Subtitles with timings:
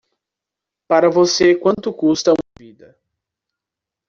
[0.87, 2.97] para você quanto custa uma vida